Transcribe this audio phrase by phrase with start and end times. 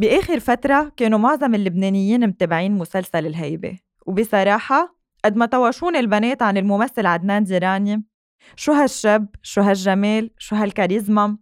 [0.00, 7.06] بآخر فترة كانوا معظم اللبنانيين متابعين مسلسل الهيبة وبصراحة قد ما توشون البنات عن الممثل
[7.06, 8.04] عدنان ديراني
[8.56, 11.38] شو هالشب شو هالجمال؟ شو هالكاريزما؟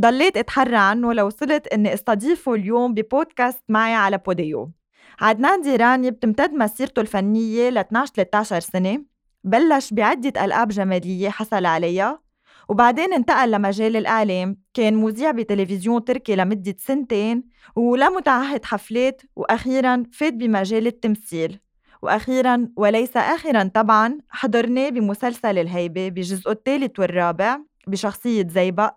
[0.00, 4.72] ضليت أتحرى عنه لوصلت إني أستضيفه اليوم ببودكاست معي على Podeo.
[5.20, 9.04] عدنان ديراني بتمتد مسيرته الفنية ل 12 13 سنة
[9.44, 12.25] بلش بعدة ألقاب جمالية حصل عليها
[12.68, 14.56] وبعدين انتقل لمجال الإعلام.
[14.74, 17.44] كان مذيع بتلفزيون تركي لمدة سنتين
[17.76, 21.60] ولمتعهد حفلات وأخيرا فات بمجال التمثيل.
[22.02, 28.92] وأخيرا وليس آخرا طبعا حضرناه بمسلسل الهيبة بجزء الثالث والرابع بشخصية زيبق.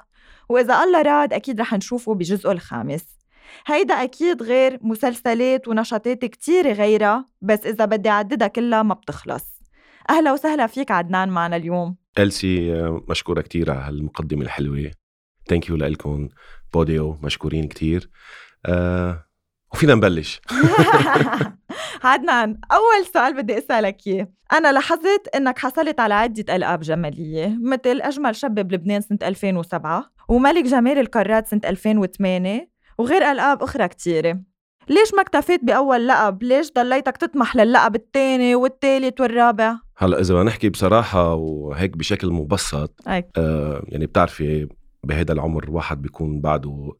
[0.50, 3.06] وإذا الله راد أكيد رح نشوفه بجزء الخامس.
[3.68, 9.44] هيدا أكيد غير مسلسلات ونشاطات كتير غيرها بس إذا بدي أعددها كلها ما بتخلص.
[10.10, 11.96] أهلا وسهلا فيك عدنان معنا اليوم.
[12.18, 12.72] ألسي
[13.10, 14.92] مشكورة كتير على هالمقدمة الحلوة.
[15.48, 16.30] thank you لكم
[16.74, 18.10] Podeo مشكورين كتير.
[18.66, 19.26] أه
[19.74, 20.42] وفينا نبلش.
[22.04, 24.28] عدنان أول سؤال بدي أسألك إياه.
[24.54, 30.64] أنا لاحظت إنك حصلت على عدة ألقاب جمالية مثل أجمل شاب بلبنان سنة 2007 وملك
[30.64, 34.40] جمال القارات سنة 2008 وغير ألقاب أخرى كتيرة.
[34.90, 40.70] ليش ما اكتفيت بأول لقب؟ ليش ضليتك تطمح للقب الثاني والثالث والرابع؟ هلا بدنا نحكي
[40.70, 43.02] بصراحة وهيك بشكل مبسط
[43.38, 44.68] آه يعني بتعرفي
[45.04, 46.94] بهذا العمر واحد بيكون بعده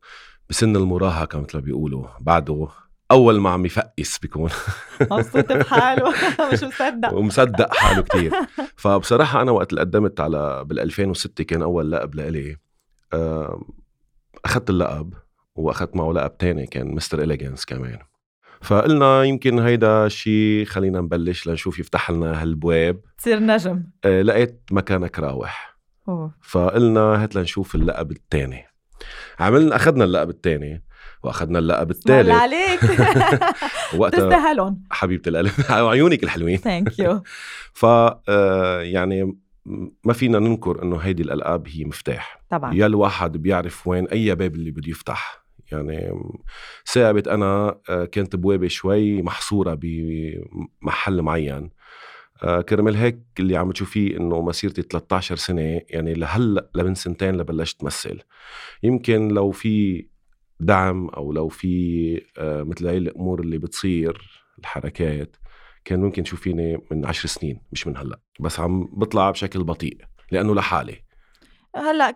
[0.50, 2.68] بسن المراهقة مثل ما بيقولوا بعده
[3.12, 4.50] أول ما عم يفقس بيكون.
[5.12, 6.10] مبسوط بحاله.
[6.54, 7.14] مش مصدق.
[7.14, 8.32] ومصدق حاله كتير.
[8.84, 12.58] فبصراحة أنا وقت اللي قدمت على بال 2006 كان أول لقب لإلي.
[14.46, 15.14] أخذت اللقب
[15.56, 18.00] وأخذت معه لقب تاني كان مستر إليجنس كمان.
[18.62, 23.02] فقلنا يمكن هيدا شيء خلينا نبلش لنشوف يفتح لنا هالبواب.
[23.18, 23.84] تصير نجم.
[24.06, 25.78] آه لقيت مكانك راوح.
[26.10, 26.32] أوه.
[26.42, 28.66] فقلنا هات لنشوف اللقب الثاني
[29.40, 30.84] عملنا أخذنا اللقب الثاني
[31.24, 32.84] وأخذنا اللقب الثالث عليك.
[34.00, 35.52] وقتها تستاهلهم حبيبة القلب.
[35.90, 36.58] عيونك الحلوين.
[36.58, 37.24] thank you
[37.80, 39.38] ف آه، يعني
[40.04, 42.42] ما فينا ننكر إنه هيدي الألقاب هي مفتاح.
[42.50, 42.74] طبعا.
[42.74, 45.46] يا الواحد بيعرف وين أي باب اللي بده يفتح.
[45.72, 46.12] يعني
[46.94, 51.70] ثابت أنا آه، كانت بوابة شوي محصورة بمحل معين.
[52.44, 57.80] آه، كرمال هيك اللي عم تشوفيه إنه مسيرتي 13 سنة يعني لهلأ لمن سنتين لبلشت
[57.80, 58.20] تمثل
[58.84, 60.08] يمكن لو في
[60.60, 65.36] دعم أو لو في آه، مثل هاي الأمور اللي بتصير الحركات
[65.86, 68.20] كان ممكن تشوفيني من عشر سنين مش من هلأ.
[68.40, 69.98] بس عم بطلع بشكل بطيء
[70.32, 71.04] لأنه لحالي.
[71.76, 72.12] هلأ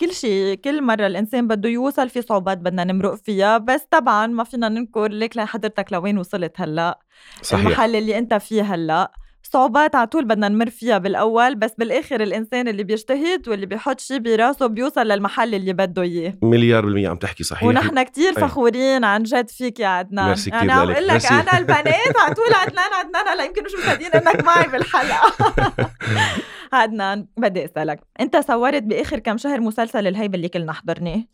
[0.00, 4.44] كل شيء كل مرة الإنسان بده يوصل في صعوبات بدنا نمرق فيها بس طبعا ما
[4.44, 6.98] فينا ننكر ليك لحضرتك لوين وصلت هلأ.
[7.42, 7.66] صحيح.
[7.66, 9.12] المحل اللي أنت فيه هلأ.
[9.42, 14.18] صعوبات على طول بدنا نمر فيها بالأول بس بالآخر الإنسان اللي بيجتهد واللي بيحط شيء
[14.18, 16.34] براسه بيوصل للمحل اللي بده إياه.
[16.42, 17.62] مليار بالمية عم تحكي صحيح.
[17.68, 18.34] ونحن كتير أيه.
[18.46, 20.26] فخورين عن جد فيك يا عدنان.
[20.26, 24.12] ميرسي أنا عم أقول لك أنا البنات على طول عدنان عدنان هلا يمكن مش مصدقين
[24.12, 25.32] إنك معي بالحلقة.
[26.72, 31.24] عدنان بدي أسألك أنت صورت بآخر كم شهر مسلسل الهيبة اللي كلنا حضرناه؟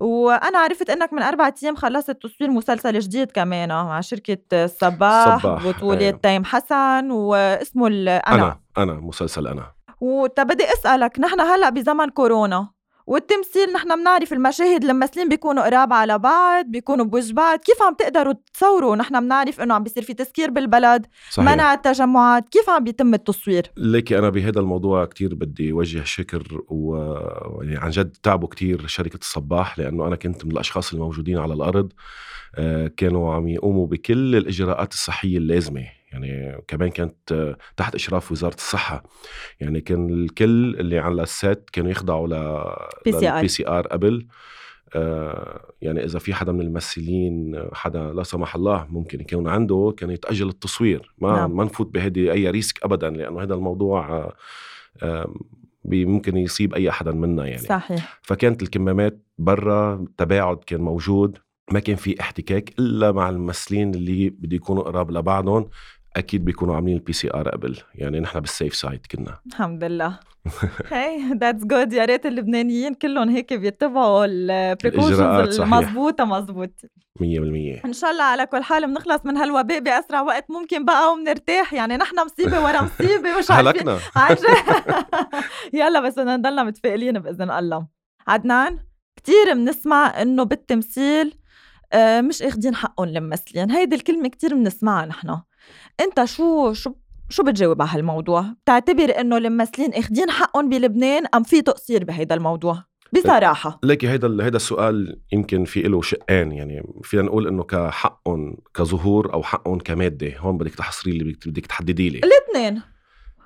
[0.00, 6.00] وأنا عرفت إنك من أربع أيام خلصت تصوير مسلسل جديد كمان مع شركة الصباح بطوله
[6.00, 6.18] أيوه.
[6.22, 8.20] تيم حسن واسمه أنا.
[8.28, 9.72] أنا أنا مسلسل أنا.
[10.00, 12.68] وتبدي أسألك نحن هلأ بزمن كورونا
[13.10, 18.34] والتمثيل نحن بنعرف المشاهد الممثلين بيكونوا قراب على بعض بيكونوا بوجه بعض كيف عم تقدروا
[18.54, 21.52] تصوروا نحن بنعرف إنه عم بيصير في تسكير بالبلد صحيح.
[21.52, 27.76] منع التجمعات كيف عم بيتم التصوير ليكي أنا بهذا الموضوع كتير بدي وجه شكر ويعني
[27.76, 31.92] عن جد تعبوا كتير شركة الصباح لأنه أنا كنت من الأشخاص الموجودين على الأرض
[32.54, 39.02] آه، كانوا عم يقوموا بكل الإجراءات الصحية اللازمة يعني كمان كانت تحت إشراف وزارة الصحة.
[39.60, 42.64] يعني كان الكل اللي على ال set كانوا يخضعوا ل
[43.40, 44.26] PCR قبل.
[44.94, 50.10] آه يعني إذا في حدا من الممثلين حدا لا سمح الله ممكن يكون عنده كان
[50.10, 51.14] يتأجل التصوير.
[51.18, 51.56] ما نعم.
[51.56, 54.32] ما نفوت بهدي أي risk ابدا لأنه هذا الموضوع
[55.02, 55.34] آه
[55.84, 57.62] ممكن يصيب أي حدا منا يعني.
[57.62, 58.20] صحيح.
[58.22, 61.38] فكانت الكمامات برا التباعد كان موجود.
[61.72, 65.68] ما كان في احتكاك إلا مع الممثلين اللي بده يكونوا قراب لبعضهم.
[66.16, 69.38] أكيد بيكونوا عاملين ال PCR قبل يعني نحن بال safe side كنا.
[69.46, 70.18] الحمد لله.
[70.90, 76.70] هي that's good يا ريت اللبنانيين كلهم هيك بيتبعوا ال precautions المضبوطة مضبوط.
[77.20, 77.22] 100%
[77.84, 81.72] إن شاء الله على كل حال بنخلص من هالوباء بأسرع وقت ممكن بقى وبنرتاح.
[81.72, 83.98] يعني نحن مصيبة ورا مصيبة مش هلكنا.
[85.80, 87.86] يلا بس بدنا نضلنا متفائلين بإذن الله.
[88.28, 88.78] عدنان
[89.16, 91.34] كثير بنسمع إنه بالتمثيل
[91.92, 95.40] آه، مش اخذين حقهم للممثلين هيدي الكلمة كثير بنسمعها نحن.
[96.00, 96.94] انت شو شو
[97.28, 102.84] شو بتجاوب على هالموضوع؟ بتعتبر إنه الممثلين إخدين حقهم بلبنان أم في تقصير بهيدا الموضوع؟
[103.12, 109.32] بصراحة لكن هيدا هيدا السؤال يمكن في له شقين يعني فينا نقول إنه كحقهم كظهور
[109.32, 112.82] أو حقهم كمادة هون بدك تحصري اللي بدك تحددي لي الاثنين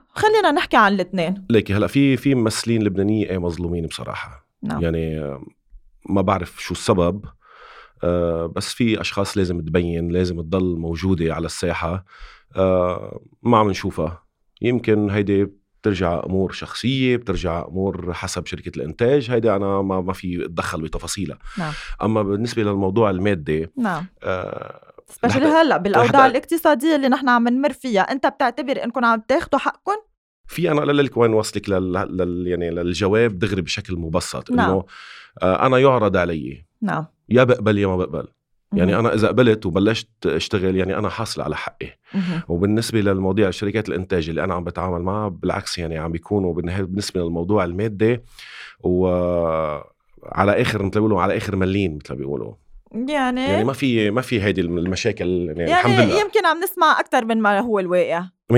[0.09, 4.83] خلينا نحكي عن الاثنين ليكي هلأ في في ممثلين لبنانية إيه مظلومين بصراحة نعم.
[4.83, 5.39] يعني
[6.09, 7.25] ما بعرف شو السبب
[8.47, 12.05] بس في أشخاص لازم تبين لازم تضل موجودة على الساحة.
[12.56, 14.25] آه ما عم نشوفها.
[14.62, 15.47] يمكن هيدي
[15.81, 19.31] بترجع أمور شخصية بترجع أمور حسب شركة الإنتاج.
[19.31, 21.39] هيدي أنا ما ما في أتدخل بتفاصيلها.
[21.59, 21.73] نعم.
[22.03, 24.06] أما بالنسبة للموضوع المادي نعم.
[24.23, 29.61] آه سبيشلي هلأ بالأوضاع الاقتصادية اللي نحن عم نمر فيها أنت بتعتبر انكم عم تاخذوا
[29.61, 29.97] حقكم
[30.47, 31.93] في أنا أقول لك وين وصلك لل...
[31.93, 32.47] لل...
[32.47, 34.71] يعني للجواب دغري بشكل مبسط نعم.
[34.71, 34.85] انه
[35.43, 36.67] آه أنا يعرض علي.
[36.85, 37.05] نعم.
[37.29, 38.29] يا بقبل يا ما بقبل.
[38.73, 41.99] يعني أنا إذا قبلت وبلشت أشتغل يعني أنا حاصل على حقي.
[42.49, 47.65] وبالنسبة للمواضيع شركات الإنتاج اللي أنا عم بتعامل معها بالعكس يعني عم بيكونوا بالنسبة للموضوع
[47.65, 48.21] المادي
[48.81, 49.83] وعلى
[50.63, 52.55] آخر مثل بيقولوا على آخر ملين مثل بيقولوا.
[53.09, 56.21] يعني يعني ما في ما في هيدي المشاكل يعني, يعني الحمد لله.
[56.21, 58.25] يمكن عم نسمع أكثر من ما هو الواقع.
[58.53, 58.57] 100%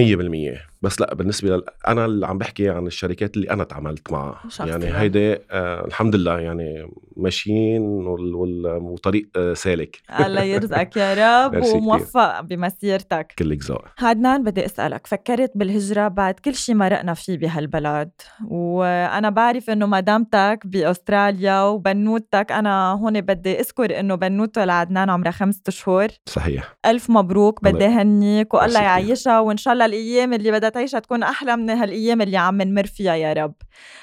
[0.86, 1.62] بس لا بالنسبة لل...
[1.88, 4.40] أنا اللي عم بحكي عن الشركات اللي أنا تعاملت معها.
[4.60, 8.34] يعني هيدي آه الحمد لله يعني ماشيين وال...
[8.34, 8.66] وال...
[8.66, 9.98] وطريق آه سالك.
[10.26, 11.14] الله يرزقك يا
[11.46, 13.32] رب وموفق بمسيرتك.
[13.38, 18.10] كلك ذوق عدنان بدي أسألك فكرت بالهجرة بعد كل شيء مرقنا فيه بهالبلد؟
[18.50, 25.62] وأنا بعرف إنه مدامتك بأستراليا وبنوتك أنا هون بدي أذكر إنه بنوته لعدنان عمرها خمسة
[25.68, 26.76] شهور صحيح.
[26.86, 31.56] ألف مبروك بدي هنيك والله يعيشها وإن شاء الله الأيام اللي بدها تعيشها تكون أحلى
[31.56, 33.54] من هالأيام اللي عم نمر فيها يا رب.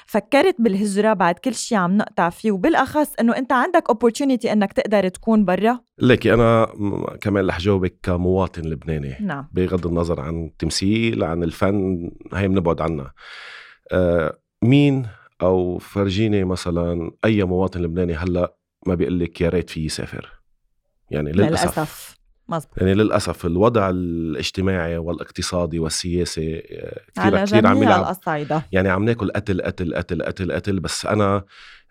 [0.06, 5.08] فكرت بالهجرة بعد كل شيء عم نقطع فيه وبالأخص إنه أنت عندك opportunity إنك تقدر
[5.08, 5.80] تكون برا.
[5.98, 6.66] ليكي أنا
[7.20, 9.16] كمان رح جاوبك كمواطن لبناني.
[9.20, 9.48] نعم.
[9.52, 13.14] بغض النظر عن التمثيل عن الفن هي بنبعد عنها.
[13.92, 15.06] أه مين
[15.42, 18.56] أو فرجيني مثلا أي مواطن لبناني هلأ
[18.86, 20.32] ما بيقول لك يا ريت في يسافر؟
[21.10, 22.18] يعني للأسف, للأسف.
[22.48, 22.78] مزبوط.
[22.78, 28.16] يعني للأسف الوضع الاجتماعي والاقتصادي والسياسي آه، كثير كثير عم يلعب.
[28.72, 31.44] يعني عم ناكل قتل قتل قتل قتل قتل بس أنا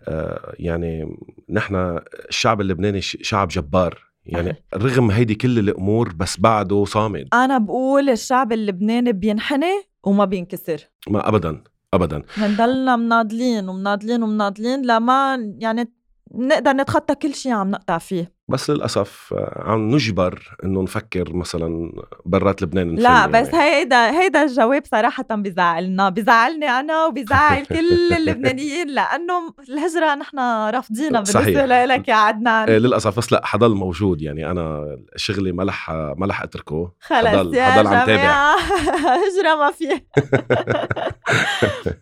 [0.07, 1.17] آه، يعني
[1.49, 4.13] نحن الشعب اللبناني شعب جبار.
[4.25, 7.27] يعني رغم هيدي كل الأمور بس بعده صامد.
[7.33, 10.89] أنا بقول الشعب اللبناني بينحني وما بينكسر.
[11.07, 11.63] ما ابدا
[11.93, 12.23] ابدا.
[12.37, 15.93] بنضلنا مناضلين ومناضلين ومناضلين لما يعني
[16.35, 18.32] نقدر نتخطى كل شيء عم نقطع فيه.
[18.47, 21.91] بس للأسف عم نجبر إنه نفكر مثلا
[22.25, 23.31] برات لبنان لا يعني.
[23.31, 31.21] بس هيدا هيدا الجواب صراحة بزعلنا بزعلني أنا وبزعل كل اللبنانيين لأنه الهجرة نحن رافضينها
[31.21, 32.69] بالنسبة لك يا عدنان.
[32.69, 34.21] إيه للأسف بس لا حضل موجود.
[34.21, 36.91] يعني أنا شغلي ما لح ما لح أتركه.
[36.99, 38.55] خلص حضل يا حضل عم تابع.
[39.13, 40.01] هجرة ما في.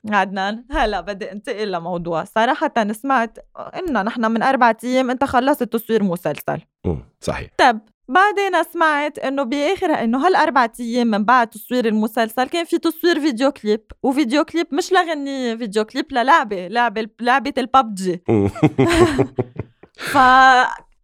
[0.15, 2.23] عدنان هلا بدي انتقل لموضوع.
[2.23, 3.37] صراحة سمعت
[3.75, 6.30] قلنا نحن من أربع أيام أنت خلصت تصوير مسلسل.
[6.31, 6.61] مسلسل
[7.21, 7.49] صحيح.
[7.57, 13.19] طب بعدين سمعت إنه باخر إنه هالاربع أيام من بعد تصوير المسلسل كان في تصوير
[13.19, 18.23] video clip و video clip مش لغنية video clip للعبة لعبة لعبة الببجي.
[20.13, 20.17] ف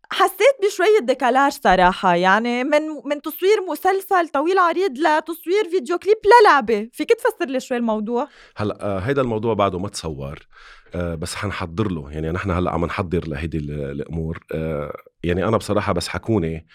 [0.10, 6.90] حسيت بشوية décalage صراحة يعني من من تصوير مسلسل طويل عريض لتصوير video clip للعبة.
[6.94, 10.48] فيك تفسر لي شوي الموضوع؟ هلا آه هيدا الموضوع بعده ما تصور
[10.96, 12.12] آه بس حنحضر له.
[12.12, 14.40] يعني نحن هلا عم نحضر لهيدي الأمور.
[14.52, 16.68] آه يعني أنا بصراحة بس حكوني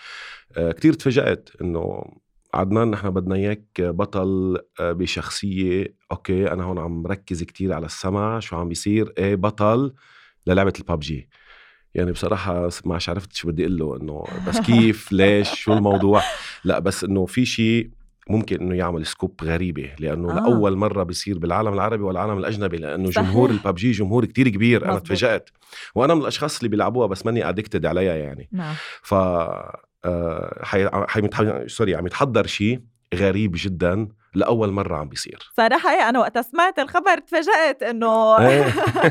[0.59, 2.05] كتير تفاجأت إنه
[2.55, 5.97] عدنان نحن بدنا إياك بطل بشخصية.
[6.13, 9.13] okay أنا هون عم ركز كتير على السمع شو عم بيصير.
[9.19, 9.95] إيه بطل
[10.47, 11.29] للعبة البابجي
[11.95, 16.23] يعني بصراحة ما عرفت شو بدي أقول له إنه بس كيف ليش شو الموضوع.
[16.65, 17.91] لا بس إنه في شيء
[18.31, 20.35] ممكن إنه يعمل scoop غريبة لأنه آه.
[20.35, 23.29] لأول مرة بيصير بالعالم العربي والعالم الأجنبي لأنه صحيح.
[23.29, 25.51] جمهور الببجي جمهور كتير كبير أنا تفاجات
[25.95, 28.49] وأنا من الأشخاص اللي بيلعبوها بس ماني addicted عليها يعني.
[28.53, 28.75] نعم.
[29.03, 30.89] ف آه حي...
[31.09, 31.69] حي...
[31.69, 32.81] sorry عم يتحضر شيء
[33.15, 34.09] غريب جدا.
[34.35, 35.51] لأول مرة عم بيصير.
[35.57, 38.65] صراحة إيه أنا وقت سمعت الخبر تفاجأت إنه إيه.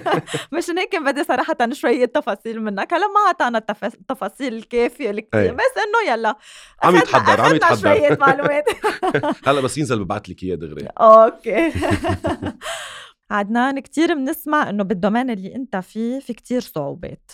[0.54, 2.94] مش هيك بدي صراحة شوية تفاصيل منك.
[2.94, 5.52] هلأ ما اعطانا التفاصيل الكافية الكثير إيه.
[5.52, 6.36] بس إنه يلا
[6.84, 7.82] عم يتحضر عم يتحضر.
[7.96, 8.66] شوية معلومات.
[9.48, 10.88] هلأ بس ينزل ببعث لك إياه دغري.
[11.00, 11.72] okay.
[13.32, 17.32] عدنان كتير بنسمع إنه بالدومين اللي أنت فيه في كتير صعوبات.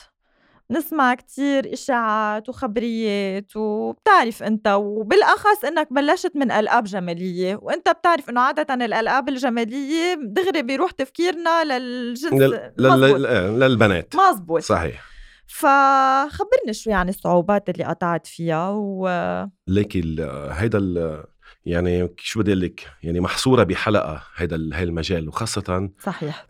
[0.72, 8.42] نسمع كتير إشاعات وخبريات وبتعرف أنت وبالأخص إنك بلشت من ألعاب جمالية وأنت بتعرف إنه
[8.42, 12.74] عادة الألعاب الجمالية دغري بيروح تفكيرنا للجنس لل...
[12.78, 13.60] لل...
[13.60, 14.14] للبنات.
[14.16, 14.62] مزبوط.
[14.62, 15.04] صحيح.
[15.48, 19.08] فخبرني شوي عن الصعوبات اللي قطعت فيها و
[19.68, 20.16] ليكي
[20.52, 20.80] هيدا
[21.68, 26.48] يعني شو بدي لك؟ يعني محصورة بحلقة هذا هاي المجال وخاصة صحيح.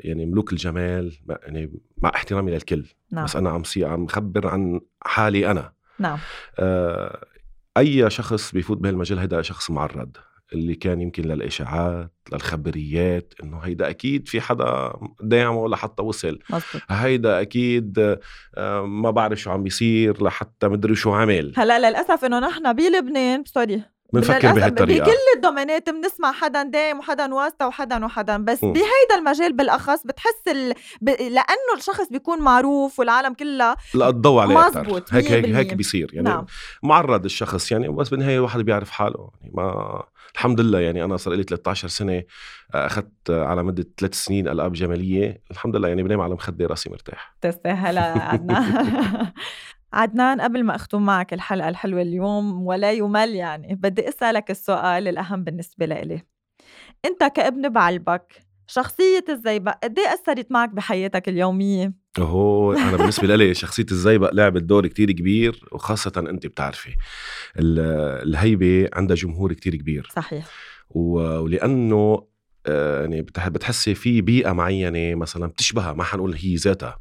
[0.00, 3.24] يعني ملوك الجمال يعني مع احترامي للكل نعم.
[3.24, 5.72] بس أنا عم عم خبر عن حالي أنا.
[5.98, 6.18] نعم.
[6.58, 7.26] آه
[7.76, 10.16] أي شخص بيفوت بهالمجال هذا شخص معرض
[10.52, 16.38] اللي كان يمكن للإشاعات للخبريات إنه هيدا أكيد في حدا داعمه لحتى وصل.
[16.50, 16.82] مزبوط.
[16.88, 18.18] هيدا أكيد
[18.54, 21.52] آه، ما بعرف شو عم بيصير لحتى مدري شو عمل.
[21.56, 23.93] هلأ للأسف إنه نحن بلبنان سوري.
[24.14, 25.04] بنفكر بهالطريقة.
[25.04, 28.60] بكل ال domaine ات بنسمع حدا دايم وحدا واسطة وحدا وحدا بس.
[28.60, 30.74] بهيدا المجال بالأخص بتحس ال...
[31.00, 31.08] ب...
[31.08, 36.10] لأنه الشخص بيكون معروف والعالم كلها لا الضوء عليه أكثر هيك هيك هيك بيصير.
[36.12, 36.46] يعني نعم.
[36.82, 39.30] معرض الشخص يعني بس بالنهاية الواحد بيعرف حاله.
[39.40, 40.02] يعني ما
[40.34, 42.22] الحمد لله يعني أنا صار لي 13 سنة
[42.74, 45.42] أخذت على مدة ثلاث سنين ألعاب جمالية.
[45.50, 47.36] الحمد لله يعني بنام على مخدي راسي مرتاح.
[47.40, 47.98] تستاهل.
[48.32, 49.32] عدنان.
[49.94, 55.44] عدنان قبل ما أختم معك الحلقة الحلوة اليوم ولا يمل يعني بدي أسألك السؤال الأهم
[55.44, 56.22] بالنسبة لإلي.
[57.04, 63.54] أنت كابن بعلبك شخصية الزيبق قد إيه أثرت معك بحياتك اليومية؟ هو أنا بالنسبة لي
[63.54, 66.94] شخصية الزيبق لعبت دور كتير كبير وخاصة أنت بتعرفي.
[67.56, 70.08] الهيبة عندها جمهور كتير كبير.
[70.12, 70.44] صحيح.
[70.90, 72.26] ولأنه
[72.66, 76.98] آه، يعني بتحسي في بيئة معينة مثلا بتشبهها ما حنقول هي ذاتها.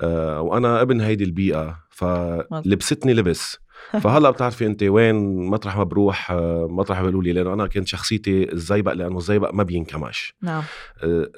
[0.00, 3.58] آه، وأنا ابن هيدي البيئة فلبستني لبس.
[4.02, 7.88] فهلأ بتعرفي أنت وين مطرح ما بروح آه، مطرح ما بيقولوا لي لأنه أنا كنت
[7.88, 10.34] شخصيتي الزيبق لأنه الزيبق ما بينكمش.
[10.42, 10.62] نعم.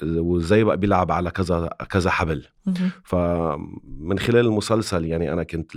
[0.02, 2.46] والزيبق بيلعب على كذا كذا حبل.
[3.04, 5.72] فمن خلال المسلسل يعني أنا كنت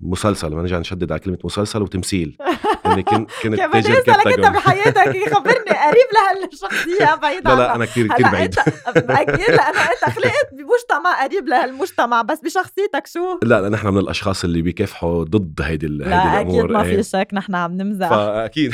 [0.00, 2.38] مسلسل ما نرجع نشدد على كلمة مسلسل وتمثيل.
[2.84, 8.28] يعني كنت كنت اسالك انت بحياتك خبرني قريب لهالشخصية بعيد لا لا أنا كثير كثير
[8.28, 8.54] بعيد.
[8.96, 14.44] أكيد لأنه انت خلقت بمجتمع قريب لهالمجتمع بس بشخصيتك شو؟ لا لا نحن من الأشخاص
[14.44, 17.02] اللي بيكافحوا ضد هيدي هيدي الأمور أكيد ما في إيه.
[17.02, 18.08] شك نحن عم نمزح.
[18.08, 18.72] فأكيد.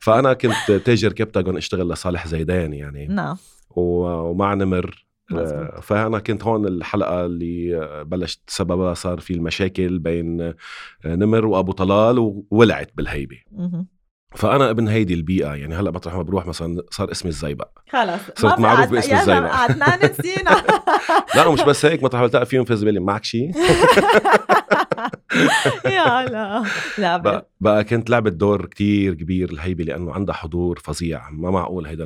[0.00, 3.06] فأنا كنت تاجر كبتاجون أشتغل لصالح زيدان يعني.
[3.06, 3.36] نعم.
[3.70, 5.80] ومع نمر مزبوط.
[5.80, 10.54] فأنا كنت هون الحلقة اللي بلشت سببها صار في المشاكل بين
[11.04, 12.18] نمر وأبو طلال
[12.50, 13.36] وولعت بالهيبة.
[14.34, 17.68] فأنا ابن هيدي البيئة يعني هلأ مطرح ما بروح مثلا صار اسمي الزيبق.
[17.90, 19.54] خلص صرت معروف باسم الزيبق.
[19.54, 20.62] عدنان نسينا.
[21.36, 23.00] لا ومش بس هيك مطرح ما بلتقي فيهم في زبالة.
[23.00, 23.50] معك شيء
[25.84, 26.64] يا لا.
[26.98, 31.30] لا بقى, بقى كانت لعبت دور كتير كبير الهيبة لأنه عندها حضور فظيع.
[31.30, 32.04] ما معقول هيدا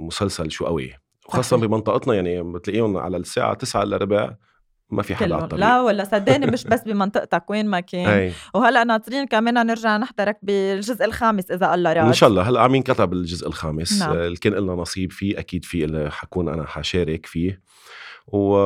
[0.00, 0.92] المسلسل شو قوي.
[1.28, 4.34] وخاصة بمنطقتنا يعني بتلاقيهم على الساعة 9 إلا ربع
[4.90, 8.08] ما في حدا على لا ولا صدقني مش بس بمنطقتك وين ما كان.
[8.08, 8.32] أي.
[8.54, 12.42] وهلأ ناطرين كمان نرجع نحضرك بالجزء بالجزء إذا الله راد إن شاء الله.
[12.42, 14.02] هلأ عم ينكتب الجزء الخامس.
[14.02, 14.12] نعم.
[14.12, 17.60] اللي كان لنا نصيب فيه أكيد في حكون أنا حشارك فيه.
[18.26, 18.56] و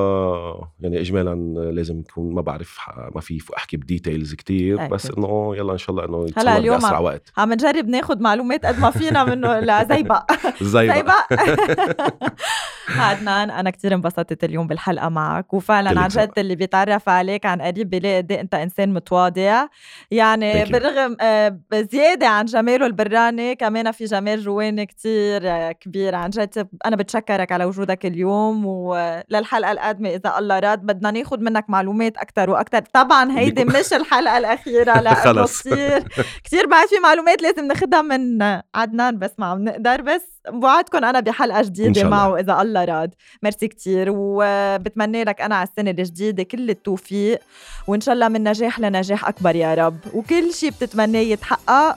[0.81, 1.35] يعني اجمالا
[1.71, 2.79] لازم يكون ما بعرف
[3.15, 4.91] ما في أحكي بديتيلز كتير أكيد.
[4.91, 7.33] بس إنه يلا إن شاء الله إنه هلأ اليوم بأسرع وقت.
[7.37, 9.61] عم نجرب ناخذ معلومات قد ما فينا منه.
[9.61, 11.13] لزيبق زيبق.
[13.09, 17.91] عدنان أنا كتير انبسطت اليوم بالحلقة معك وفعلا عن جد اللي بيتعرف عليك عن قريب
[17.91, 19.67] بيلاقي قد إيه أنت إنسان متواضع
[20.11, 21.59] يعني بالرغم آه،
[21.93, 26.15] زياده عن جماله البراني كمان في جمال جواني كتير كبير.
[26.15, 31.41] عن جد أنا بتشكرك على وجودك اليوم ولل الحلقة القادمة إذا الله راد بدنا ناخذ
[31.41, 36.05] منك معلومات أكثر وأكثر طبعا هيدي مش الحلقة الأخيرة لا كثير
[36.45, 38.43] كثير بعد في معلومات لازم ناخذها من
[38.75, 43.15] عدنان بس ما عم نقدر بس بوعدكم أنا بحلقة جديدة معه إذا الله راد.
[43.43, 47.41] ميرسي كثير وبتمنى لك أنا على السنة الجديدة كل التوفيق
[47.87, 49.99] وإن شاء الله من نجاح لنجاح أكبر يا رب.
[50.15, 51.97] وكل شيء بتتمناه يتحقق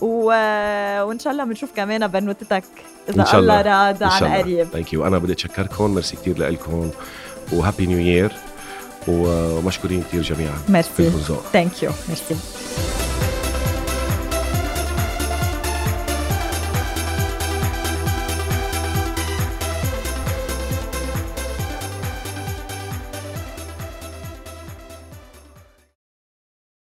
[0.00, 0.24] و...
[1.02, 2.64] وإن شاء الله بنشوف كمان بنوتتك.
[3.08, 4.68] إذا إن شاء الله راد عن قريب.
[4.68, 5.94] ثانك يو وأنا بدي أتشكركم.
[5.94, 6.90] ميرسي كثير لكم
[7.52, 8.32] و happy new year
[9.08, 10.58] ومشكورين كثير جميعا.
[10.68, 11.10] merci.
[11.52, 12.36] thank you merci.